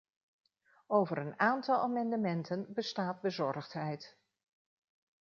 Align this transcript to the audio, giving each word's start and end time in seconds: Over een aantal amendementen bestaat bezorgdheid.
Over 0.87 1.17
een 1.17 1.39
aantal 1.39 1.81
amendementen 1.81 2.73
bestaat 2.73 3.21
bezorgdheid. 3.21 4.17